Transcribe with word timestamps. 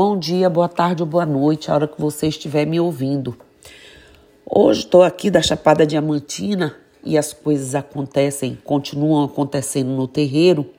Bom 0.00 0.16
dia, 0.16 0.48
boa 0.48 0.68
tarde 0.68 1.02
ou 1.02 1.08
boa 1.08 1.26
noite, 1.26 1.68
a 1.68 1.74
hora 1.74 1.88
que 1.88 2.00
você 2.00 2.28
estiver 2.28 2.64
me 2.64 2.78
ouvindo. 2.78 3.36
Hoje 4.46 4.82
estou 4.82 5.02
aqui 5.02 5.28
da 5.28 5.42
Chapada 5.42 5.84
Diamantina 5.84 6.76
e 7.02 7.18
as 7.18 7.32
coisas 7.32 7.74
acontecem, 7.74 8.56
continuam 8.62 9.24
acontecendo 9.24 9.88
no 9.88 10.06
terreiro. 10.06 10.70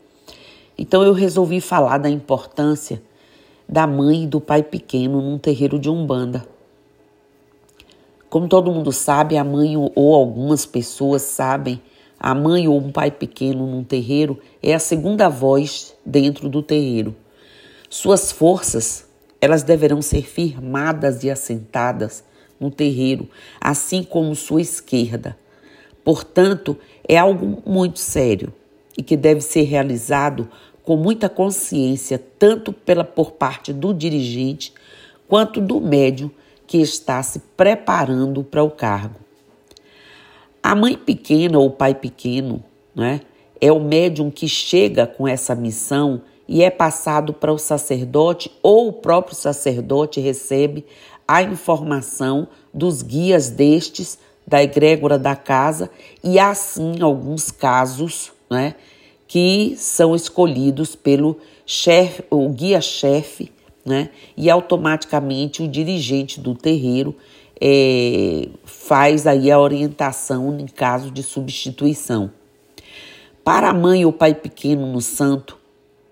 Então 0.77 1.03
eu 1.03 1.11
resolvi 1.11 1.59
falar 1.59 1.97
da 1.97 2.09
importância 2.09 3.03
da 3.67 3.85
mãe 3.85 4.23
e 4.23 4.27
do 4.27 4.39
pai 4.39 4.63
pequeno 4.63 5.21
num 5.21 5.37
terreiro 5.37 5.77
de 5.77 5.89
Umbanda. 5.89 6.45
Como 8.29 8.47
todo 8.47 8.71
mundo 8.71 8.93
sabe, 8.93 9.35
a 9.35 9.43
mãe 9.43 9.75
ou 9.75 10.15
algumas 10.15 10.65
pessoas 10.65 11.23
sabem, 11.23 11.81
a 12.17 12.33
mãe 12.33 12.69
ou 12.69 12.77
um 12.77 12.89
pai 12.89 13.11
pequeno 13.11 13.67
num 13.67 13.83
terreiro 13.83 14.39
é 14.63 14.73
a 14.73 14.79
segunda 14.79 15.27
voz 15.27 15.93
dentro 16.05 16.47
do 16.47 16.63
terreiro. 16.63 17.13
Suas 17.89 18.31
forças, 18.31 19.08
elas 19.41 19.63
deverão 19.63 20.01
ser 20.01 20.23
firmadas 20.23 21.23
e 21.23 21.29
assentadas 21.29 22.23
no 22.59 22.69
terreiro, 22.69 23.29
assim 23.59 24.03
como 24.03 24.35
sua 24.35 24.61
esquerda. 24.61 25.37
Portanto, 26.03 26.77
é 27.07 27.17
algo 27.17 27.61
muito 27.65 27.99
sério 27.99 28.53
e 28.97 29.03
que 29.03 29.15
deve 29.15 29.41
ser 29.41 29.63
realizado 29.63 30.49
com 30.83 30.97
muita 30.97 31.29
consciência, 31.29 32.21
tanto 32.37 32.73
pela 32.73 33.03
por 33.03 33.33
parte 33.33 33.71
do 33.71 33.93
dirigente 33.93 34.73
quanto 35.27 35.61
do 35.61 35.79
médium 35.79 36.31
que 36.65 36.79
está 36.79 37.21
se 37.23 37.39
preparando 37.55 38.43
para 38.43 38.63
o 38.63 38.71
cargo. 38.71 39.19
A 40.61 40.75
mãe 40.75 40.97
pequena 40.97 41.57
ou 41.59 41.69
pai 41.69 41.95
pequeno, 41.95 42.63
né, 42.95 43.21
é 43.61 43.71
o 43.71 43.79
médium 43.79 44.29
que 44.29 44.47
chega 44.47 45.07
com 45.07 45.27
essa 45.27 45.55
missão 45.55 46.21
e 46.49 46.63
é 46.63 46.71
passado 46.71 47.31
para 47.31 47.53
o 47.53 47.59
sacerdote 47.59 48.51
ou 48.63 48.87
o 48.87 48.93
próprio 48.93 49.35
sacerdote 49.35 50.19
recebe 50.19 50.83
a 51.27 51.43
informação 51.43 52.47
dos 52.73 53.03
guias 53.03 53.51
destes 53.51 54.17
da 54.47 54.63
egrégora 54.63 55.19
da 55.19 55.35
casa 55.35 55.91
e 56.23 56.39
há 56.39 56.55
sim 56.55 57.03
alguns 57.03 57.51
casos, 57.51 58.31
né, 58.49 58.73
que 59.27 59.75
são 59.77 60.15
escolhidos 60.15 60.95
pelo 60.95 61.37
chefe, 61.67 62.23
o 62.31 62.49
guia-chefe, 62.49 63.51
né, 63.85 64.09
e 64.35 64.49
automaticamente 64.49 65.61
o 65.61 65.67
dirigente 65.67 66.39
do 66.39 66.55
terreiro 66.55 67.15
é, 67.61 68.49
faz 68.65 69.27
aí 69.27 69.51
a 69.51 69.59
orientação 69.59 70.57
em 70.59 70.65
caso 70.65 71.11
de 71.11 71.21
substituição. 71.21 72.31
Para 73.43 73.69
a 73.69 73.73
mãe 73.73 74.03
ou 74.03 74.11
pai 74.11 74.33
pequeno 74.33 74.91
no 74.91 74.99
santo, 74.99 75.58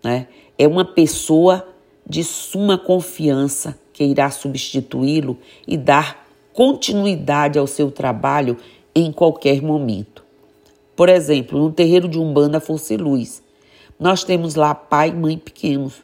né? 0.08 0.27
É 0.58 0.66
uma 0.66 0.86
pessoa 0.86 1.67
de 2.08 2.23
suma 2.23 2.77
confiança 2.77 3.77
que 3.91 4.05
irá 4.05 4.31
substituí-lo 4.31 5.38
e 5.67 5.75
dar 5.75 6.25
continuidade 6.53 7.59
ao 7.59 7.67
seu 7.67 7.91
trabalho 7.91 8.55
em 8.95 9.11
qualquer 9.11 9.61
momento. 9.61 10.23
Por 10.95 11.09
exemplo, 11.09 11.59
no 11.59 11.73
terreiro 11.73 12.08
de 12.08 12.17
Umbanda 12.17 12.61
Força 12.61 12.95
Luz, 12.95 13.44
nós 13.99 14.23
temos 14.23 14.55
lá 14.55 14.73
pai 14.73 15.09
e 15.09 15.14
mãe 15.14 15.38
pequenos. 15.38 15.95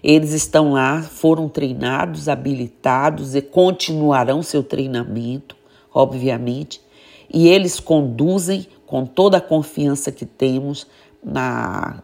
Eles 0.00 0.32
estão 0.32 0.74
lá, 0.74 1.02
foram 1.02 1.48
treinados, 1.48 2.28
habilitados 2.28 3.34
e 3.34 3.42
continuarão 3.42 4.44
seu 4.44 4.62
treinamento, 4.62 5.56
obviamente, 5.92 6.80
e 7.28 7.48
eles 7.48 7.80
conduzem 7.80 8.64
com 8.86 9.04
toda 9.04 9.38
a 9.38 9.40
confiança 9.40 10.12
que 10.12 10.24
temos 10.24 10.86
na 11.20 12.00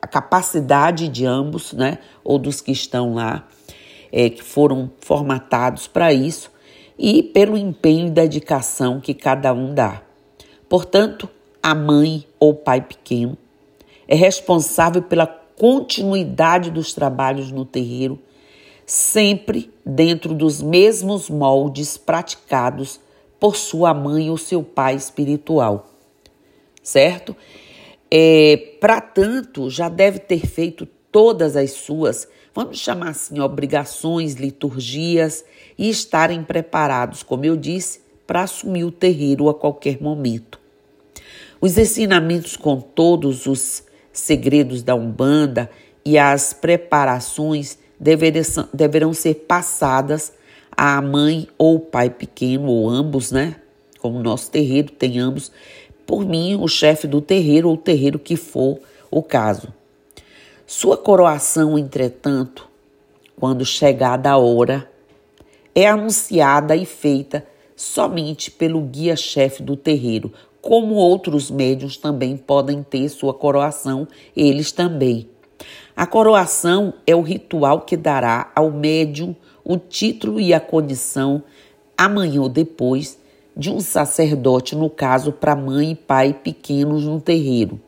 a 0.00 0.06
capacidade 0.06 1.08
de 1.08 1.26
ambos, 1.26 1.72
né, 1.72 1.98
ou 2.22 2.38
dos 2.38 2.60
que 2.60 2.72
estão 2.72 3.14
lá, 3.14 3.46
é, 4.12 4.30
que 4.30 4.42
foram 4.42 4.90
formatados 5.00 5.86
para 5.86 6.12
isso, 6.12 6.50
e 6.98 7.22
pelo 7.22 7.56
empenho 7.56 8.08
e 8.08 8.10
dedicação 8.10 9.00
que 9.00 9.14
cada 9.14 9.52
um 9.52 9.74
dá. 9.74 10.02
Portanto, 10.68 11.28
a 11.62 11.74
mãe 11.74 12.24
ou 12.38 12.54
pai 12.54 12.80
pequeno 12.80 13.36
é 14.06 14.14
responsável 14.14 15.02
pela 15.02 15.26
continuidade 15.26 16.70
dos 16.70 16.92
trabalhos 16.92 17.50
no 17.52 17.64
terreiro, 17.64 18.18
sempre 18.86 19.70
dentro 19.84 20.32
dos 20.32 20.62
mesmos 20.62 21.28
moldes 21.28 21.96
praticados 21.96 23.00
por 23.38 23.56
sua 23.56 23.92
mãe 23.92 24.30
ou 24.30 24.38
seu 24.38 24.62
pai 24.62 24.94
espiritual, 24.94 25.90
certo? 26.82 27.36
É, 28.10 28.74
Para 28.80 29.00
tanto, 29.00 29.68
já 29.68 29.88
deve 29.88 30.18
ter 30.18 30.46
feito 30.46 30.86
todas 31.10 31.56
as 31.56 31.72
suas, 31.72 32.28
vamos 32.54 32.78
chamar 32.78 33.10
assim, 33.10 33.40
obrigações, 33.40 34.34
liturgias 34.34 35.44
e 35.76 35.88
estarem 35.88 36.42
preparados, 36.42 37.22
como 37.22 37.44
eu 37.44 37.56
disse, 37.56 38.00
para 38.26 38.42
assumir 38.42 38.84
o 38.84 38.90
terreiro 38.90 39.48
a 39.48 39.54
qualquer 39.54 40.00
momento. 40.02 40.60
Os 41.60 41.76
ensinamentos 41.76 42.56
com 42.56 42.80
todos 42.80 43.46
os 43.46 43.82
segredos 44.12 44.82
da 44.82 44.94
Umbanda 44.94 45.70
e 46.04 46.16
as 46.18 46.52
preparações 46.52 47.78
deverão 48.72 49.12
ser 49.12 49.34
passadas 49.34 50.32
à 50.70 51.00
mãe 51.02 51.48
ou 51.58 51.80
pai 51.80 52.10
pequeno, 52.10 52.68
ou 52.68 52.88
ambos, 52.88 53.32
né? 53.32 53.56
Como 53.98 54.22
nosso 54.22 54.50
terreiro 54.50 54.92
tem 54.92 55.18
ambos, 55.18 55.50
por 56.08 56.24
mim, 56.24 56.56
o 56.58 56.66
chefe 56.66 57.06
do 57.06 57.20
terreiro 57.20 57.68
ou 57.68 57.76
terreiro 57.76 58.18
que 58.18 58.34
for 58.34 58.80
o 59.10 59.22
caso. 59.22 59.68
Sua 60.66 60.96
coroação, 60.96 61.78
entretanto, 61.78 62.66
quando 63.38 63.62
chegada 63.62 64.30
a 64.30 64.38
hora, 64.38 64.90
é 65.74 65.86
anunciada 65.86 66.74
e 66.74 66.86
feita 66.86 67.46
somente 67.76 68.50
pelo 68.50 68.80
guia-chefe 68.80 69.62
do 69.62 69.76
terreiro, 69.76 70.32
como 70.62 70.94
outros 70.94 71.50
médios 71.50 71.98
também 71.98 72.38
podem 72.38 72.82
ter 72.82 73.10
sua 73.10 73.34
coroação, 73.34 74.08
eles 74.34 74.72
também. 74.72 75.28
A 75.94 76.06
coroação 76.06 76.94
é 77.06 77.14
o 77.14 77.20
ritual 77.20 77.82
que 77.82 77.98
dará 77.98 78.50
ao 78.56 78.70
médium 78.70 79.36
o 79.62 79.76
título 79.76 80.40
e 80.40 80.54
a 80.54 80.60
condição, 80.60 81.42
amanhã 81.98 82.40
ou 82.40 82.48
depois, 82.48 83.17
de 83.58 83.70
um 83.72 83.80
sacerdote, 83.80 84.76
no 84.76 84.88
caso, 84.88 85.32
para 85.32 85.56
mãe 85.56 85.90
e 85.90 85.94
pai 85.96 86.32
pequenos 86.32 87.04
no 87.04 87.20
terreiro 87.20 87.80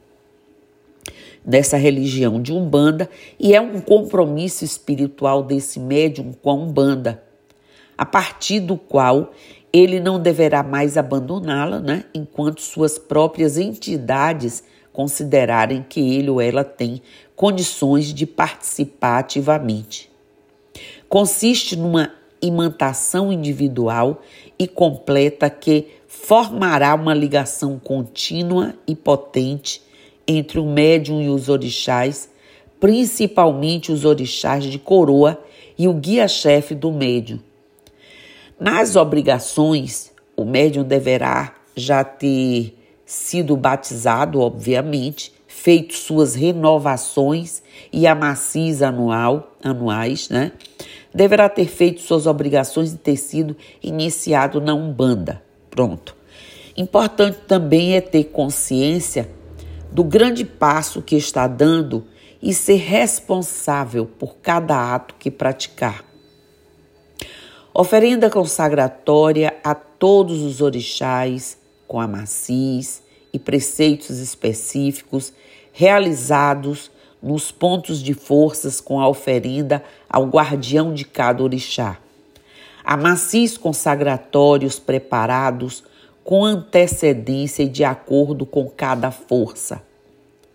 dessa 1.44 1.76
religião 1.76 2.41
de 2.41 2.53
Umbanda 2.53 3.08
e 3.38 3.54
é 3.54 3.60
um 3.60 3.80
compromisso 3.80 4.64
espiritual 4.64 5.42
desse 5.42 5.80
médium 5.80 6.32
com 6.32 6.50
a 6.50 6.54
Umbanda, 6.54 7.22
a 7.97 8.04
partir 8.04 8.60
do 8.60 8.76
qual 8.76 9.32
ele 9.72 10.00
não 10.00 10.20
deverá 10.20 10.62
mais 10.62 10.97
abandoná-la, 10.97 11.78
né, 11.78 12.04
enquanto 12.12 12.60
suas 12.60 12.98
próprias 12.98 13.56
entidades 13.56 14.64
considerarem 14.92 15.84
que 15.88 16.00
ele 16.00 16.28
ou 16.28 16.41
ela 16.41 16.64
tem 16.64 17.00
condições 17.36 18.12
de 18.12 18.26
participar 18.26 19.20
ativamente. 19.20 20.10
Consiste 21.09 21.76
numa 21.76 22.12
imantação 22.42 23.32
individual 23.32 24.20
e 24.60 24.69
completa 24.69 25.48
que 25.48 25.87
formará 26.06 26.94
uma 26.94 27.15
ligação 27.15 27.78
contínua 27.78 28.75
e 28.87 28.94
potente 28.94 29.81
entre 30.28 30.60
o 30.60 30.66
médium 30.66 31.22
e 31.22 31.31
os 31.31 31.48
orixás, 31.48 32.28
principalmente 32.78 33.91
os 33.91 34.04
orixás 34.04 34.65
de 34.65 34.78
coroa 34.78 35.43
e 35.78 35.88
o 35.88 35.94
guia-chefe 35.94 36.75
do 36.75 36.93
médium. 36.93 37.41
Nas 38.60 38.97
obrigações, 38.97 40.12
o 40.37 40.44
médium 40.44 40.84
deverá 40.84 41.54
já 41.75 42.04
ter 42.04 42.77
sido 43.06 43.56
batizado, 43.56 44.41
obviamente, 44.41 45.32
feito 45.48 45.94
suas 45.94 46.34
renovações 46.34 47.62
e 47.91 48.06
amacis 48.06 48.82
anual, 48.82 49.56
anuais, 49.65 50.28
né? 50.28 50.53
Deverá 51.15 51.48
ter 51.48 51.66
feito 51.66 52.01
suas 52.01 52.27
obrigações 52.27 52.92
e 52.92 52.98
ter 52.98 53.16
sido 53.16 53.57
iniciado 53.83 54.60
na 54.60 54.74
Umbanda. 54.74 55.42
Pronto. 55.71 56.16
Importante 56.77 57.39
também 57.47 57.97
é 57.97 58.01
ter 58.01 58.24
consciência 58.24 59.28
do 59.91 60.04
grande 60.04 60.45
passo 60.45 61.03
que 61.03 61.16
está 61.16 61.47
dando 61.47 62.07
e 62.42 62.54
ser 62.54 62.77
responsável 62.77 64.07
por 64.07 64.36
cada 64.36 64.95
ato 64.95 65.15
que 65.18 65.30
praticar. 65.30 66.04
Oferenda 67.74 68.30
consagratória 68.30 69.56
a 69.63 69.74
todos 69.74 70.42
os 70.42 70.60
orixás, 70.60 71.59
com 71.86 72.01
a 72.01 72.06
macis 72.06 73.03
e 73.33 73.39
preceitos 73.39 74.18
específicos 74.18 75.33
realizados 75.72 76.91
nos 77.22 77.52
pontos 77.52 78.02
de 78.02 78.14
forças 78.14 78.80
com 78.80 79.00
a 79.00 79.08
oferenda 79.08 79.82
ao 80.08 80.26
guardião 80.26 80.94
de 80.94 81.04
cada 81.04 81.42
orixá. 81.42 81.98
Há 82.84 82.96
macis 82.96 83.58
consagratórios 83.58 84.78
preparados 84.78 85.84
com 86.24 86.44
antecedência 86.44 87.62
e 87.62 87.68
de 87.68 87.84
acordo 87.84 88.46
com 88.46 88.68
cada 88.68 89.10
força. 89.10 89.82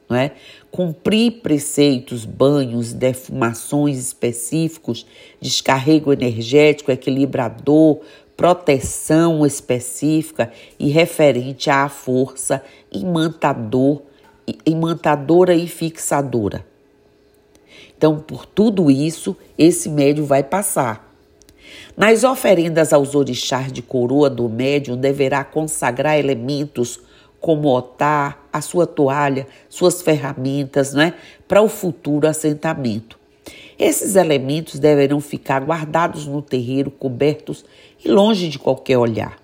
não 0.09 0.17
é? 0.17 0.31
Cumprir 0.71 1.41
preceitos, 1.41 2.25
banhos, 2.25 2.93
defumações 2.93 3.97
específicos, 3.97 5.05
descarrego 5.39 6.11
energético, 6.11 6.91
equilibrador, 6.91 8.01
proteção 8.35 9.45
específica 9.45 10.51
e 10.77 10.89
referente 10.89 11.69
à 11.69 11.87
força 11.87 12.61
imantador, 12.91 14.01
imantadora 14.65 15.53
e 15.55 15.67
fixadora. 15.67 16.65
Então, 17.97 18.19
por 18.19 18.45
tudo 18.45 18.91
isso, 18.91 19.35
esse 19.57 19.89
médium 19.89 20.25
vai 20.25 20.43
passar. 20.43 21.13
Nas 21.95 22.23
oferendas 22.23 22.91
aos 22.93 23.15
orixás 23.15 23.71
de 23.71 23.81
coroa 23.81 24.29
do 24.29 24.49
médium, 24.49 24.97
deverá 24.97 25.43
consagrar 25.43 26.17
elementos 26.17 26.99
como 27.39 27.69
otar, 27.75 28.43
a 28.51 28.59
sua 28.59 28.87
toalha, 28.87 29.47
suas 29.69 30.01
ferramentas, 30.01 30.93
né, 30.93 31.13
para 31.47 31.61
o 31.61 31.69
futuro 31.69 32.27
assentamento. 32.27 33.19
Esses 33.77 34.15
elementos 34.15 34.79
deverão 34.79 35.19
ficar 35.19 35.63
guardados 35.63 36.25
no 36.25 36.41
terreiro, 36.41 36.89
cobertos 36.89 37.65
e 38.03 38.09
longe 38.09 38.49
de 38.49 38.57
qualquer 38.57 38.97
olhar. 38.97 39.37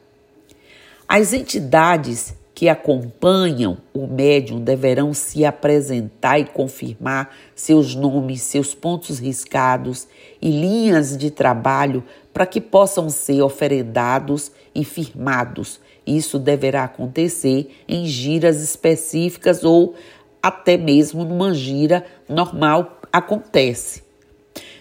As 1.07 1.33
entidades 1.33 2.33
que 2.61 2.69
acompanham 2.69 3.79
o 3.91 4.05
médium 4.05 4.59
deverão 4.59 5.15
se 5.15 5.43
apresentar 5.43 6.37
e 6.37 6.45
confirmar 6.45 7.35
seus 7.55 7.95
nomes, 7.95 8.43
seus 8.43 8.75
pontos 8.75 9.17
riscados 9.17 10.07
e 10.39 10.51
linhas 10.51 11.17
de 11.17 11.31
trabalho 11.31 12.03
para 12.31 12.45
que 12.45 12.61
possam 12.61 13.09
ser 13.09 13.41
oferendados 13.41 14.51
e 14.75 14.85
firmados. 14.85 15.79
Isso 16.05 16.37
deverá 16.37 16.83
acontecer 16.83 17.75
em 17.87 18.05
giras 18.05 18.61
específicas 18.61 19.63
ou 19.63 19.95
até 20.39 20.77
mesmo 20.77 21.25
numa 21.25 21.55
gira 21.55 22.05
normal 22.29 23.01
acontece. 23.11 24.03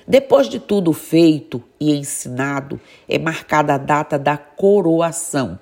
Depois 0.07 0.51
de 0.51 0.61
tudo 0.61 0.93
feito 0.93 1.65
e 1.81 1.97
ensinado, 1.97 2.79
é 3.09 3.19
marcada 3.19 3.73
a 3.73 3.79
data 3.79 4.19
da 4.19 4.37
coroação. 4.37 5.59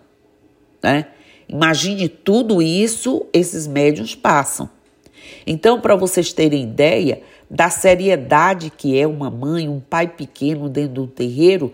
Né? 0.83 1.07
Imagine 1.49 2.09
tudo 2.09 2.61
isso, 2.61 3.27
esses 3.33 3.67
médiums 3.67 4.15
passam. 4.15 4.69
Então, 5.47 5.81
para 5.81 5.97
vocês 5.97 6.33
terem 6.33 6.63
ideia 6.63 7.23
da 7.51 7.71
seriedade 7.71 8.71
que 8.71 8.99
é 8.99 9.07
uma 9.07 9.31
mãe, 9.31 9.69
um 9.69 9.81
pai 9.81 10.07
pequeno 10.09 10.69
dentro 10.69 10.93
do 10.93 11.07
terreiro, 11.07 11.73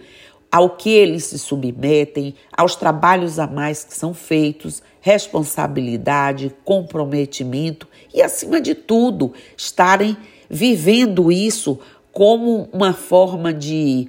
ao 0.50 0.70
que 0.70 0.90
eles 0.90 1.24
se 1.24 1.38
submetem, 1.38 2.36
aos 2.56 2.76
trabalhos 2.76 3.40
a 3.40 3.46
mais 3.48 3.82
que 3.82 3.92
são 3.92 4.14
feitos, 4.14 4.80
responsabilidade, 5.00 6.54
comprometimento 6.64 7.88
e, 8.14 8.22
acima 8.22 8.60
de 8.60 8.76
tudo, 8.76 9.32
estarem 9.56 10.16
vivendo 10.48 11.32
isso 11.32 11.80
como 12.12 12.68
uma 12.72 12.92
forma 12.92 13.52
de 13.52 14.08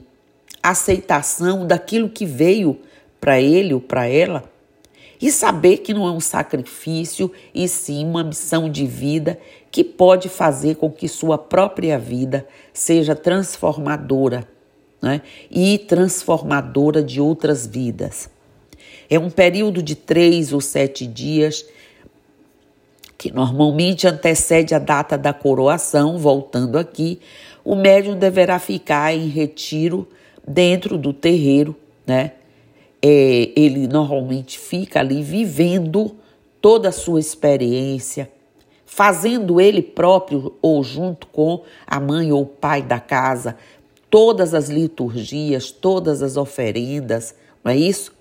aceitação 0.62 1.66
daquilo 1.66 2.08
que 2.08 2.28
veio 2.28 2.80
para 3.20 3.42
ele 3.42 3.74
ou 3.74 3.82
para 3.82 4.08
ela 4.08 4.44
e 5.22 5.32
saber 5.32 5.78
que 5.78 5.94
não 5.94 6.08
é 6.08 6.12
um 6.12 6.20
sacrifício 6.20 7.32
e 7.54 7.68
sim 7.68 8.06
uma 8.06 8.24
missão 8.24 8.70
de 8.70 8.86
vida 8.86 9.40
que 9.72 9.84
pode 9.84 10.30
fazer 10.30 10.76
com 10.76 10.92
que 10.92 11.08
sua 11.08 11.38
própria 11.38 11.98
vida 11.98 12.48
seja 12.74 13.16
transformadora 13.16 14.48
né? 15.02 15.22
e 15.52 15.78
transformadora 15.78 17.04
de 17.04 17.22
outras 17.22 17.68
vidas. 17.68 18.30
É 19.10 19.20
um 19.20 19.30
período 19.30 19.84
de 19.84 19.96
três 19.96 20.52
ou 20.52 20.62
sete 20.62 21.06
dias 21.06 21.66
que 23.18 23.32
normalmente 23.32 24.08
antecede 24.08 24.76
a 24.76 24.80
data 24.80 25.18
da 25.18 25.34
coroação, 25.34 26.18
voltando 26.18 26.78
aqui, 26.78 27.20
o 27.64 27.76
médium 27.76 28.18
deverá 28.18 28.60
ficar 28.60 29.16
em 29.16 29.28
retiro 29.28 30.08
dentro 30.48 30.98
do 30.98 31.14
terreiro, 31.14 31.76
né? 32.06 32.34
É, 33.08 33.52
ele 33.56 33.88
normalmente 33.88 34.58
fica 34.58 35.00
ali 35.00 35.22
vivendo 35.22 36.16
toda 36.60 36.90
a 36.90 36.92
sua 36.92 37.20
experiência, 37.20 38.32
fazendo 38.84 39.62
ele 39.62 39.84
próprio 39.84 40.56
ou 40.60 40.84
junto 40.84 41.28
com 41.28 41.62
a 41.86 42.00
mãe 42.00 42.32
ou 42.32 42.42
o 42.42 42.48
pai 42.48 42.82
da 42.82 43.00
casa 43.00 43.58
todas 44.10 44.54
as 44.54 44.70
liturgias, 44.70 45.70
todas 45.70 46.24
as 46.24 46.36
oferendas, 46.38 47.36
não 47.64 47.72
é 47.74 47.78
isso? 47.78 48.12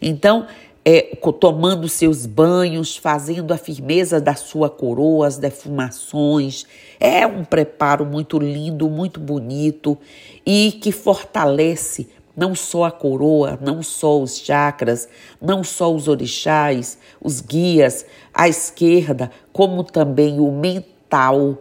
Então, 0.00 0.46
é, 0.84 1.14
tomando 1.38 1.88
seus 1.88 2.24
banhos, 2.24 2.96
fazendo 2.96 3.52
a 3.52 3.58
firmeza 3.58 4.20
da 4.20 4.34
sua 4.34 4.70
coroa, 4.70 5.26
as 5.26 5.36
defumações. 5.36 6.64
É 6.98 7.26
um 7.26 7.44
preparo 7.44 8.06
muito 8.06 8.38
lindo, 8.38 8.88
muito 8.88 9.20
bonito 9.20 9.98
e 10.46 10.72
que 10.80 10.90
fortalece 10.90 12.08
não 12.36 12.54
só 12.54 12.84
a 12.84 12.90
coroa, 12.90 13.58
não 13.60 13.82
só 13.82 14.20
os 14.20 14.38
chakras, 14.38 15.08
não 15.40 15.62
só 15.62 15.94
os 15.94 16.08
orixás, 16.08 16.98
os 17.20 17.40
guias, 17.40 18.06
a 18.32 18.48
esquerda, 18.48 19.30
como 19.52 19.84
também 19.84 20.40
o 20.40 20.50
mental 20.50 21.58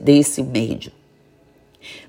desse 0.00 0.42
médium. 0.42 0.92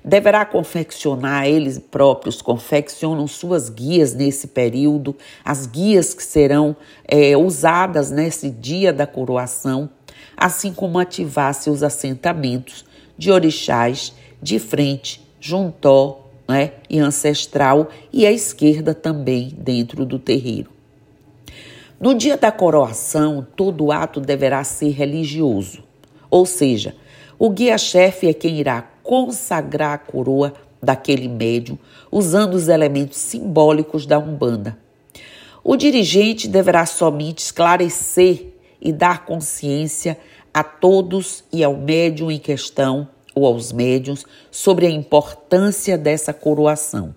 Deverá 0.04 0.44
confeccionar, 0.44 1.46
eles 1.46 1.78
próprios 1.78 2.40
confeccionam 2.40 3.26
suas 3.26 3.68
guias 3.68 4.14
nesse 4.14 4.48
período, 4.48 5.14
as 5.44 5.66
guias 5.66 6.14
que 6.14 6.22
serão 6.22 6.76
é, 7.06 7.36
usadas 7.36 8.10
nesse 8.10 8.48
dia 8.48 8.92
da 8.92 9.06
coroação, 9.06 9.90
assim 10.36 10.72
como 10.72 10.98
ativar 10.98 11.52
seus 11.54 11.82
assentamentos 11.82 12.84
de 13.18 13.30
orixás 13.30 14.12
de 14.40 14.58
frente, 14.58 15.26
juntó 15.40 16.25
né, 16.48 16.72
e 16.88 16.98
ancestral, 16.98 17.88
e 18.12 18.26
à 18.26 18.32
esquerda 18.32 18.94
também 18.94 19.54
dentro 19.58 20.04
do 20.04 20.18
terreiro. 20.18 20.70
No 21.98 22.14
dia 22.14 22.36
da 22.36 22.52
coroação, 22.52 23.46
todo 23.56 23.90
ato 23.90 24.20
deverá 24.20 24.62
ser 24.64 24.90
religioso, 24.90 25.82
ou 26.30 26.44
seja, 26.44 26.94
o 27.38 27.50
guia-chefe 27.50 28.28
é 28.28 28.34
quem 28.34 28.58
irá 28.58 28.82
consagrar 29.02 29.94
a 29.94 29.98
coroa 29.98 30.52
daquele 30.82 31.28
médium 31.28 31.78
usando 32.10 32.54
os 32.54 32.68
elementos 32.68 33.18
simbólicos 33.18 34.06
da 34.06 34.18
Umbanda. 34.18 34.78
O 35.62 35.76
dirigente 35.76 36.48
deverá 36.48 36.86
somente 36.86 37.38
esclarecer 37.38 38.54
e 38.80 38.92
dar 38.92 39.24
consciência 39.24 40.18
a 40.52 40.62
todos 40.62 41.44
e 41.52 41.64
ao 41.64 41.76
médium 41.76 42.30
em 42.30 42.38
questão 42.38 43.08
ou 43.36 43.44
aos 43.46 43.70
médiums 43.70 44.24
sobre 44.50 44.86
a 44.86 44.90
importância 44.90 45.98
dessa 45.98 46.32
coroação. 46.32 47.14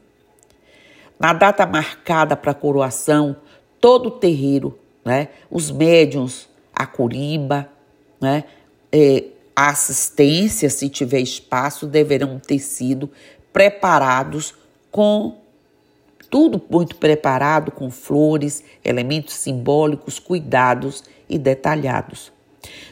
Na 1.18 1.32
data 1.32 1.66
marcada 1.66 2.36
para 2.36 2.52
a 2.52 2.56
coroação, 2.56 3.38
todo 3.80 4.08
o 4.08 4.12
terreiro, 4.12 4.78
né, 5.04 5.30
os 5.50 5.72
médiums, 5.72 6.50
a 6.76 6.86
corimba, 6.86 7.70
né, 8.20 8.44
é, 8.92 9.24
a 9.56 9.70
assistência, 9.70 10.70
se 10.70 10.90
tiver 10.90 11.22
espaço, 11.22 11.88
deverão 11.88 12.38
ter 12.38 12.60
sido 12.60 13.10
preparados 13.54 14.54
com 14.92 15.38
tudo 16.30 16.62
muito 16.70 16.98
preparado, 16.98 17.72
com 17.72 17.90
flores, 17.90 18.64
elementos 18.84 19.36
simbólicos, 19.36 20.20
cuidados 20.20 21.04
e 21.30 21.38
detalhados. 21.38 22.32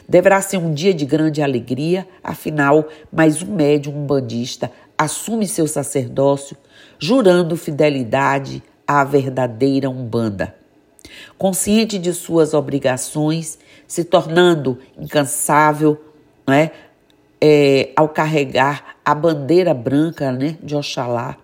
Deverá 0.08 0.40
ser 0.40 0.56
um 0.56 0.72
dia 0.72 0.94
de 0.94 1.04
grande 1.04 1.42
alegria, 1.42 2.06
afinal, 2.22 2.88
mais 3.12 3.42
um 3.42 3.54
médium 3.54 3.94
umbandista 3.94 4.70
assume 4.98 5.46
seu 5.46 5.68
sacerdócio, 5.68 6.56
jurando 6.98 7.56
fidelidade 7.56 8.60
à 8.84 9.04
verdadeira 9.04 9.88
Umbanda. 9.88 10.56
Consciente 11.38 11.98
de 11.98 12.12
suas 12.12 12.52
obrigações, 12.52 13.58
se 13.86 14.02
tornando 14.02 14.78
incansável, 14.98 16.02
né, 16.46 16.72
é, 17.40 17.90
ao 17.94 18.08
carregar 18.08 18.96
a 19.04 19.14
bandeira 19.14 19.72
branca 19.72 20.32
né, 20.32 20.58
de 20.60 20.74
Oxalá, 20.74 21.36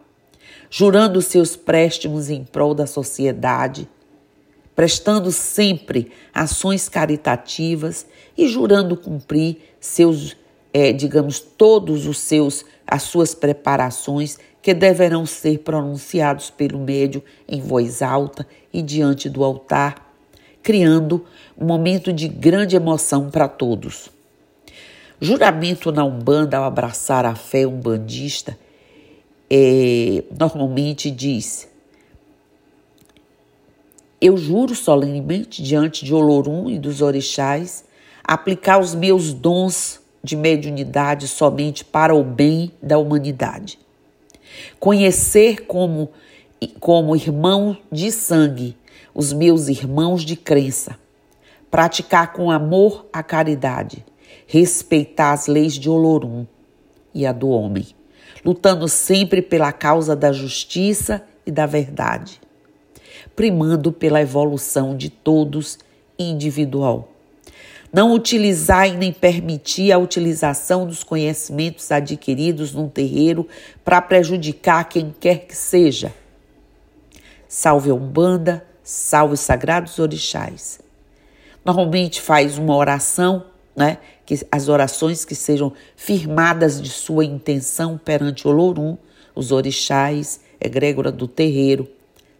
jurando 0.69 1.23
seus 1.23 1.54
préstimos 1.54 2.28
em 2.28 2.43
prol 2.43 2.75
da 2.75 2.87
sociedade, 2.87 3.88
prestando 4.75 5.31
sempre 5.31 6.11
ações 6.33 6.88
caritativas 6.88 8.07
e 8.37 8.49
jurando 8.49 8.97
cumprir 8.97 9.59
seus, 9.78 10.37
é, 10.73 10.93
digamos, 10.93 11.38
todos 11.38 12.07
os 12.07 12.19
seus, 12.19 12.64
as 12.87 13.02
suas 13.02 13.35
preparações 13.35 14.38
que 14.61 14.75
deverão 14.75 15.26
ser 15.26 15.59
pronunciados 15.59 16.50
pelo 16.50 16.78
médio 16.78 17.23
em 17.47 17.61
voz 17.61 18.02
alta 18.02 18.47
e 18.73 18.83
diante 18.83 19.28
do 19.28 19.45
altar, 19.45 20.16
criando 20.62 21.25
um 21.57 21.66
momento 21.66 22.12
de 22.12 22.26
grande 22.26 22.75
emoção 22.75 23.31
para 23.31 23.47
todos. 23.47 24.09
Juramento 25.21 25.93
na 25.93 26.04
Umbanda, 26.04 26.57
ao 26.57 26.64
abraçar 26.64 27.25
a 27.25 27.35
fé 27.35 27.66
umbandista, 27.66 28.59
é, 29.50 30.25
normalmente 30.38 31.11
diz: 31.11 31.69
Eu 34.25 34.38
juro 34.38 34.75
solenemente 34.75 35.62
diante 35.62 36.02
de 36.02 36.14
Olorum 36.14 36.71
e 36.71 36.78
dos 36.78 37.02
orixás 37.02 37.85
aplicar 38.26 38.81
os 38.81 38.95
meus 38.95 39.35
dons 39.35 40.00
de 40.23 40.35
mediunidade 40.35 41.28
somente 41.28 41.85
para 41.85 42.14
o 42.14 42.25
bem 42.25 42.73
da 42.83 42.97
humanidade. 42.97 43.78
Conhecer 44.81 45.66
como, 45.66 46.09
como 46.81 47.14
irmão 47.14 47.76
de 47.93 48.11
sangue 48.11 48.75
os 49.14 49.31
meus 49.31 49.69
irmãos 49.69 50.25
de 50.25 50.37
crença. 50.37 50.99
Praticar 51.71 52.33
com 52.33 52.50
amor 52.50 53.04
a 53.12 53.23
caridade. 53.23 54.07
Respeitar 54.47 55.33
as 55.33 55.49
leis 55.49 55.75
de 55.75 55.90
Olorum 55.90 56.47
e 57.12 57.26
a 57.26 57.33
do 57.33 57.50
homem. 57.50 57.88
Lutando 58.43 58.88
sempre 58.88 59.43
pela 59.43 59.71
causa 59.71 60.16
da 60.16 60.33
justiça 60.33 61.23
e 61.45 61.50
da 61.50 61.66
verdade. 61.66 62.40
Primando 63.35 63.93
pela 63.93 64.21
evolução 64.21 64.97
de 64.97 65.11
todos 65.11 65.79
individual 66.19 67.09
não 67.95 68.12
utilizar 68.12 68.88
e 68.88 68.97
nem 68.97 69.12
permitir 69.12 69.93
a 69.93 69.99
utilização 69.99 70.85
dos 70.85 71.05
conhecimentos 71.05 71.93
adquiridos 71.93 72.73
num 72.75 72.88
terreiro 72.88 73.47
para 73.85 74.03
prejudicar 74.03 74.88
quem 74.88 75.14
quer 75.21 75.47
que 75.47 75.57
seja. 75.57 76.12
Salve 77.47 77.91
a 77.91 77.95
Umbanda, 77.95 78.67
salve 78.83 79.35
os 79.35 79.41
sagrados 79.41 80.00
orixás. 80.00 80.81
Normalmente 81.64 82.21
faz 82.21 82.59
uma 82.59 82.75
oração, 82.75 83.45
né? 83.76 83.99
Que 84.26 84.45
as 84.50 84.69
orações 84.69 85.25
que 85.25 85.37
sejam 85.37 85.73
firmadas 85.95 86.83
de 86.83 86.91
sua 86.91 87.25
intenção 87.25 87.97
perante 87.97 88.49
Olorum, 88.49 88.97
os 89.37 89.53
orixás, 89.53 90.41
egrégora 90.61 91.12
do 91.12 91.29
terreiro, 91.29 91.88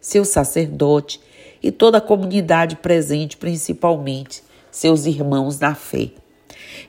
seu 0.05 0.23
sacerdote 0.23 1.19
e 1.63 1.71
toda 1.71 1.97
a 1.97 2.01
comunidade 2.01 2.75
presente, 2.75 3.35
principalmente 3.37 4.43
seus 4.69 5.07
irmãos 5.07 5.57
na 5.59 5.73
fé. 5.73 6.11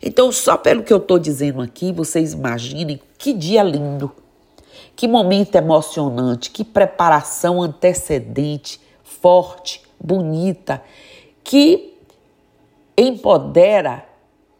Então, 0.02 0.30
só 0.30 0.58
pelo 0.58 0.82
que 0.82 0.92
eu 0.92 0.99
estou 0.99 1.18
dizendo 1.18 1.62
aqui, 1.62 1.92
vocês 1.92 2.35
imaginem 2.35 3.00
que 3.16 3.32
dia 3.32 3.62
lindo, 3.62 4.12
que 4.94 5.08
momento 5.08 5.54
emocionante, 5.54 6.50
que 6.50 6.62
preparação 6.62 7.62
antecedente, 7.62 8.78
forte, 9.02 9.80
bonita, 9.99 10.82
que 11.42 11.94
empodera 12.99 14.04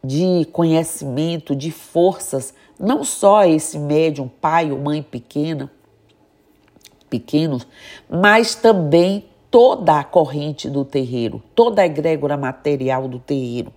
de 0.03 0.47
conhecimento, 0.51 1.55
de 1.55 1.71
forças, 1.71 2.55
não 2.81 3.05
só 3.05 3.45
esse 3.45 3.79
médium, 3.79 4.29
pai 4.29 4.73
ou 4.73 4.79
mãe 4.79 5.03
pequena, 5.03 5.71
pequenos, 7.09 7.67
mas 8.09 8.55
também 8.55 9.25
toda 9.51 9.99
a 9.99 10.05
corrente 10.05 10.69
do 10.69 10.85
terreiro, 10.85 11.43
toda 11.55 11.83
a 11.83 11.87
egrégora 11.87 12.37
material 12.37 13.09
do 13.09 13.19
terreiro. 13.19 13.73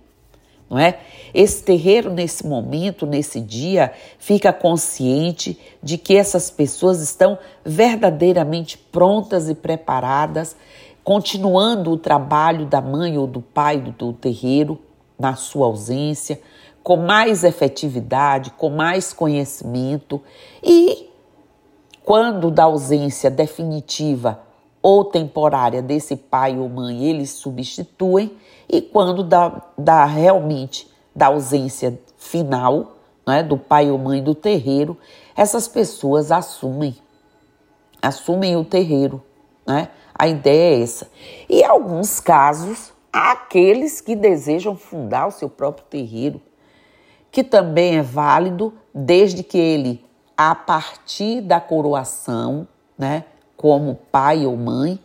Não 0.68 0.78
é? 0.78 1.00
Esse 1.34 1.64
terreiro, 1.64 2.10
nesse 2.10 2.46
momento, 2.46 3.04
nesse 3.04 3.40
dia, 3.40 3.92
fica 4.20 4.52
consciente 4.52 5.58
de 5.82 5.98
que 5.98 6.16
essas 6.16 6.48
pessoas 6.48 7.02
estão 7.02 7.36
verdadeiramente 7.64 8.78
prontas 8.78 9.48
e 9.48 9.54
preparadas, 9.54 10.54
continuando 11.02 11.90
o 11.90 11.96
trabalho 11.96 12.66
da 12.66 12.80
mãe 12.80 13.18
ou 13.18 13.26
do 13.26 13.40
pai 13.40 13.78
do, 13.80 13.90
do 13.90 14.12
terreiro, 14.12 14.78
na 15.18 15.34
sua 15.34 15.66
ausência, 15.66 16.40
com 16.84 16.96
mais 16.96 17.42
efetividade, 17.42 18.50
com 18.52 18.70
mais 18.70 19.12
conhecimento 19.12 20.20
e, 20.62 21.09
quando 22.10 22.50
da 22.50 22.64
ausência 22.64 23.30
definitiva 23.30 24.40
ou 24.82 25.04
temporária 25.04 25.80
desse 25.80 26.16
pai 26.16 26.58
ou 26.58 26.68
mãe, 26.68 27.04
eles 27.04 27.30
substituem, 27.30 28.36
e 28.68 28.82
quando 28.82 29.22
dá, 29.22 29.62
dá 29.78 30.04
realmente 30.06 30.90
da 31.14 31.26
ausência 31.26 32.00
final 32.18 32.96
né, 33.24 33.44
do 33.44 33.56
pai 33.56 33.92
ou 33.92 33.96
mãe 33.96 34.20
do 34.20 34.34
terreiro, 34.34 34.98
essas 35.36 35.68
pessoas 35.68 36.32
assumem, 36.32 36.96
assumem 38.02 38.56
o 38.56 38.64
terreiro. 38.64 39.22
Né? 39.64 39.88
A 40.12 40.26
ideia 40.26 40.80
é 40.80 40.82
essa. 40.82 41.08
E 41.48 41.60
em 41.60 41.64
alguns 41.64 42.18
casos, 42.18 42.92
há 43.12 43.30
aqueles 43.30 44.00
que 44.00 44.16
desejam 44.16 44.74
fundar 44.74 45.28
o 45.28 45.30
seu 45.30 45.48
próprio 45.48 45.86
terreiro, 45.88 46.42
que 47.30 47.44
também 47.44 47.98
é 47.98 48.02
válido 48.02 48.74
desde 48.92 49.44
que 49.44 49.56
ele, 49.56 50.04
a 50.42 50.54
partir 50.54 51.42
da 51.42 51.60
coroação, 51.60 52.66
né, 52.96 53.26
como 53.58 53.98
pai 54.10 54.46
ou 54.46 54.56
mãe, 54.56 54.98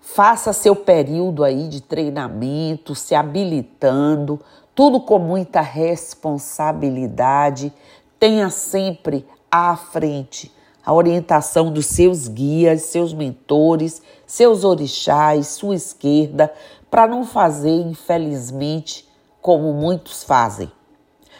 faça 0.00 0.54
seu 0.54 0.74
período 0.74 1.44
aí 1.44 1.68
de 1.68 1.82
treinamento, 1.82 2.94
se 2.94 3.14
habilitando, 3.14 4.40
tudo 4.74 4.98
com 4.98 5.18
muita 5.18 5.60
responsabilidade. 5.60 7.70
Tenha 8.18 8.48
sempre 8.48 9.26
à 9.50 9.76
frente 9.76 10.50
a 10.82 10.94
orientação 10.94 11.70
dos 11.70 11.84
seus 11.84 12.26
guias, 12.26 12.84
seus 12.84 13.12
mentores, 13.12 14.00
seus 14.26 14.64
orixás, 14.64 15.48
sua 15.48 15.74
esquerda, 15.74 16.50
para 16.90 17.06
não 17.06 17.26
fazer, 17.26 17.82
infelizmente, 17.82 19.06
como 19.42 19.74
muitos 19.74 20.24
fazem. 20.24 20.72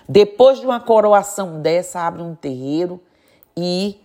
Depois 0.07 0.61
de 0.61 0.67
uma 0.67 0.79
coroação 0.79 1.63
dessa, 1.63 2.01
abre 2.01 2.21
um 2.21 2.35
terreiro 2.35 3.01
e 3.63 4.01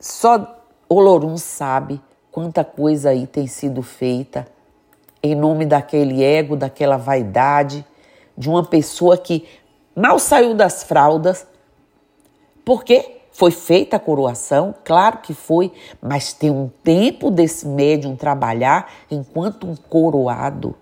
só 0.00 0.64
Olorum 0.88 1.36
sabe 1.36 2.00
quanta 2.30 2.64
coisa 2.64 3.10
aí 3.10 3.26
tem 3.26 3.46
sido 3.46 3.82
feita 3.82 4.46
em 5.22 5.34
nome 5.34 5.66
daquele 5.66 6.22
ego, 6.22 6.56
daquela 6.56 6.96
vaidade, 6.96 7.84
de 8.36 8.48
uma 8.48 8.64
pessoa 8.64 9.16
que 9.16 9.46
mal 9.94 10.18
saiu 10.18 10.54
das 10.54 10.82
fraldas, 10.82 11.46
porque 12.64 13.20
foi 13.32 13.50
feita 13.50 13.96
a 13.96 14.00
coroação, 14.00 14.74
claro 14.84 15.18
que 15.18 15.34
foi, 15.34 15.72
mas 16.00 16.32
tem 16.32 16.50
um 16.50 16.70
tempo 16.82 17.30
desse 17.30 17.66
médium 17.66 18.16
trabalhar 18.16 18.90
enquanto 19.10 19.66
um 19.66 19.76
coroado, 19.76 20.74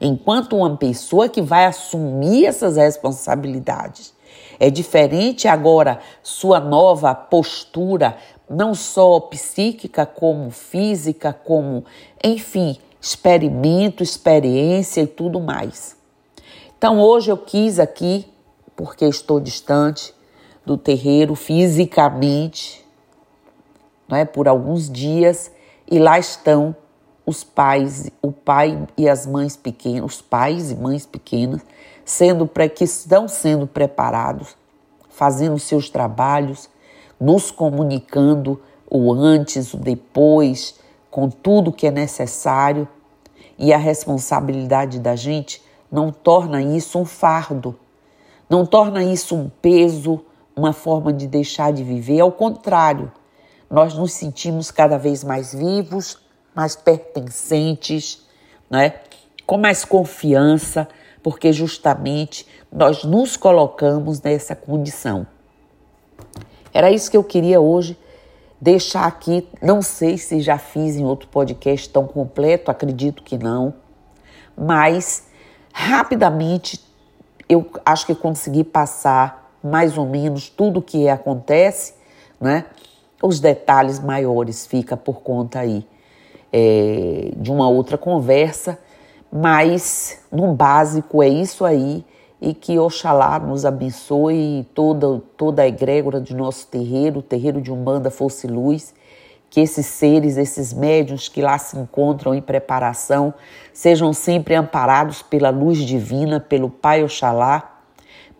enquanto 0.00 0.56
uma 0.56 0.76
pessoa 0.76 1.28
que 1.28 1.40
vai 1.40 1.66
assumir 1.66 2.46
essas 2.46 2.76
responsabilidades. 2.76 4.13
É 4.58 4.70
diferente 4.70 5.48
agora 5.48 6.00
sua 6.22 6.60
nova 6.60 7.14
postura, 7.14 8.16
não 8.48 8.74
só 8.74 9.20
psíquica, 9.20 10.06
como 10.06 10.50
física, 10.50 11.32
como, 11.32 11.84
enfim, 12.22 12.78
experimento, 13.00 14.02
experiência 14.02 15.02
e 15.02 15.06
tudo 15.06 15.40
mais. 15.40 15.96
Então 16.76 17.00
hoje 17.00 17.30
eu 17.30 17.36
quis 17.36 17.78
aqui, 17.78 18.26
porque 18.76 19.04
estou 19.04 19.40
distante 19.40 20.14
do 20.64 20.76
terreiro 20.76 21.34
fisicamente, 21.34 22.84
não 24.08 24.16
é, 24.16 24.24
por 24.24 24.48
alguns 24.48 24.90
dias, 24.90 25.50
e 25.90 25.98
lá 25.98 26.18
estão 26.18 26.74
os 27.26 27.42
pais, 27.42 28.10
o 28.20 28.30
pai 28.30 28.86
e 28.96 29.08
as 29.08 29.26
mães 29.26 29.56
pequenas, 29.56 30.14
os 30.14 30.22
pais 30.22 30.70
e 30.70 30.74
mães 30.74 31.06
pequenas, 31.06 31.62
sendo 32.04 32.48
que 32.74 32.84
estão 32.84 33.26
sendo 33.26 33.66
preparados, 33.66 34.56
fazendo 35.08 35.58
seus 35.58 35.88
trabalhos, 35.88 36.68
nos 37.18 37.50
comunicando 37.50 38.60
o 38.90 39.12
antes, 39.12 39.72
o 39.72 39.76
depois, 39.76 40.74
com 41.10 41.30
tudo 41.30 41.72
que 41.72 41.86
é 41.86 41.90
necessário. 41.90 42.86
E 43.58 43.72
a 43.72 43.78
responsabilidade 43.78 44.98
da 44.98 45.14
gente 45.14 45.62
não 45.90 46.10
torna 46.10 46.60
isso 46.60 46.98
um 46.98 47.04
fardo, 47.04 47.78
não 48.50 48.66
torna 48.66 49.02
isso 49.02 49.36
um 49.36 49.48
peso, 49.48 50.20
uma 50.56 50.72
forma 50.72 51.12
de 51.12 51.26
deixar 51.26 51.72
de 51.72 51.84
viver. 51.84 52.20
Ao 52.20 52.32
contrário, 52.32 53.10
nós 53.70 53.94
nos 53.94 54.12
sentimos 54.12 54.70
cada 54.70 54.98
vez 54.98 55.22
mais 55.24 55.54
vivos, 55.54 56.18
mais 56.54 56.76
pertencentes, 56.76 58.24
né? 58.68 58.94
com 59.46 59.58
mais 59.58 59.84
confiança, 59.84 60.88
porque 61.24 61.54
justamente 61.54 62.46
nós 62.70 63.02
nos 63.02 63.34
colocamos 63.34 64.20
nessa 64.20 64.54
condição. 64.54 65.26
Era 66.70 66.90
isso 66.90 67.10
que 67.10 67.16
eu 67.16 67.24
queria 67.24 67.62
hoje 67.62 67.98
deixar 68.60 69.06
aqui. 69.06 69.48
Não 69.62 69.80
sei 69.80 70.18
se 70.18 70.42
já 70.42 70.58
fiz 70.58 70.96
em 70.96 71.04
outro 71.06 71.26
podcast 71.28 71.88
tão 71.88 72.06
completo, 72.06 72.70
acredito 72.70 73.22
que 73.22 73.38
não, 73.38 73.72
mas 74.54 75.28
rapidamente 75.72 76.78
eu 77.48 77.70
acho 77.86 78.04
que 78.04 78.14
consegui 78.14 78.62
passar 78.62 79.50
mais 79.62 79.96
ou 79.96 80.04
menos 80.04 80.50
tudo 80.50 80.80
o 80.80 80.82
que 80.82 81.08
acontece, 81.08 81.94
né? 82.38 82.66
Os 83.22 83.40
detalhes 83.40 83.98
maiores 83.98 84.66
fica 84.66 84.94
por 84.94 85.22
conta 85.22 85.60
aí 85.60 85.86
é, 86.52 87.30
de 87.34 87.50
uma 87.50 87.66
outra 87.66 87.96
conversa, 87.96 88.78
mas 89.36 90.20
no 90.30 90.54
básico 90.54 91.20
é 91.20 91.28
isso 91.28 91.64
aí. 91.64 92.04
E 92.40 92.54
que 92.54 92.78
Oxalá 92.78 93.36
nos 93.40 93.64
abençoe 93.64 94.64
toda, 94.72 95.20
toda 95.36 95.62
a 95.62 95.66
egrégora 95.66 96.20
de 96.20 96.32
nosso 96.36 96.68
terreiro, 96.68 97.18
o 97.18 97.22
terreiro 97.22 97.60
de 97.60 97.72
Umbanda 97.72 98.12
Fosse 98.12 98.46
Luz, 98.46 98.94
que 99.50 99.60
esses 99.60 99.86
seres, 99.86 100.36
esses 100.36 100.72
médiuns 100.72 101.28
que 101.28 101.42
lá 101.42 101.58
se 101.58 101.76
encontram 101.76 102.32
em 102.32 102.40
preparação, 102.40 103.34
sejam 103.72 104.12
sempre 104.12 104.54
amparados 104.54 105.20
pela 105.20 105.50
luz 105.50 105.78
divina, 105.78 106.38
pelo 106.38 106.70
Pai 106.70 107.02
Oxalá, 107.02 107.80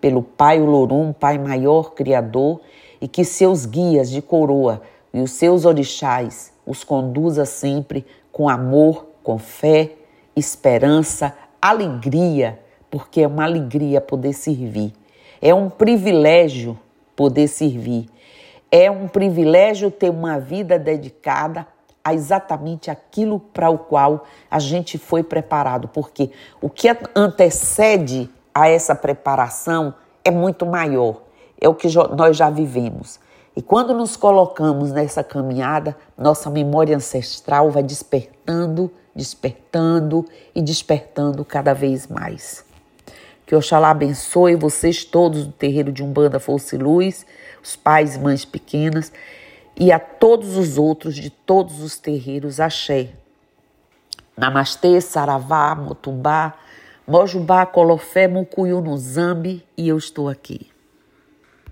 pelo 0.00 0.22
Pai 0.22 0.60
Olorum, 0.60 1.12
Pai 1.12 1.38
Maior 1.38 1.94
Criador, 1.94 2.60
e 3.00 3.08
que 3.08 3.24
seus 3.24 3.66
guias 3.66 4.10
de 4.10 4.22
coroa 4.22 4.82
e 5.12 5.20
os 5.20 5.32
seus 5.32 5.64
orixás 5.64 6.52
os 6.64 6.84
conduza 6.84 7.44
sempre 7.44 8.06
com 8.30 8.48
amor, 8.48 9.06
com 9.22 9.38
fé, 9.38 9.92
esperança, 10.36 11.34
alegria, 11.60 12.60
porque 12.90 13.22
é 13.22 13.26
uma 13.26 13.44
alegria 13.44 14.00
poder 14.00 14.32
servir. 14.32 14.92
É 15.40 15.54
um 15.54 15.68
privilégio 15.68 16.78
poder 17.16 17.48
servir. 17.48 18.08
É 18.70 18.90
um 18.90 19.06
privilégio 19.06 19.90
ter 19.90 20.10
uma 20.10 20.38
vida 20.38 20.78
dedicada 20.78 21.66
a 22.02 22.12
exatamente 22.12 22.90
aquilo 22.90 23.40
para 23.40 23.70
o 23.70 23.78
qual 23.78 24.24
a 24.50 24.58
gente 24.58 24.98
foi 24.98 25.22
preparado, 25.22 25.88
porque 25.88 26.30
o 26.60 26.68
que 26.68 26.88
antecede 27.14 28.28
a 28.52 28.68
essa 28.68 28.94
preparação 28.94 29.94
é 30.22 30.30
muito 30.30 30.66
maior, 30.66 31.22
é 31.58 31.68
o 31.68 31.74
que 31.74 31.88
nós 32.14 32.36
já 32.36 32.50
vivemos. 32.50 33.18
E 33.56 33.62
quando 33.62 33.94
nos 33.94 34.16
colocamos 34.16 34.92
nessa 34.92 35.24
caminhada, 35.24 35.96
nossa 36.18 36.50
memória 36.50 36.96
ancestral 36.96 37.70
vai 37.70 37.82
despertando, 37.82 38.90
despertando 39.14 40.24
e 40.54 40.62
despertando 40.62 41.44
cada 41.44 41.72
vez 41.72 42.06
mais. 42.06 42.64
Que 43.46 43.54
Oxalá 43.54 43.90
abençoe 43.90 44.56
vocês 44.56 45.04
todos 45.04 45.46
do 45.46 45.52
terreiro 45.52 45.92
de 45.92 46.02
Umbanda 46.02 46.40
Força 46.40 46.74
e 46.74 46.78
Luz, 46.78 47.26
os 47.62 47.76
pais 47.76 48.16
e 48.16 48.18
mães 48.18 48.44
pequenas 48.44 49.12
e 49.76 49.92
a 49.92 49.98
todos 49.98 50.56
os 50.56 50.78
outros 50.78 51.14
de 51.14 51.30
todos 51.30 51.80
os 51.80 51.98
terreiros 51.98 52.60
Axé. 52.60 53.10
Namastê, 54.36 55.00
Saravá, 55.00 55.74
Motumbá, 55.74 56.54
Mojubá, 57.06 57.66
Colofé, 57.66 58.26
Mucuyu 58.26 58.96
Zambi 58.96 59.64
e 59.76 59.88
eu 59.88 59.98
estou 59.98 60.28
aqui. 60.28 60.73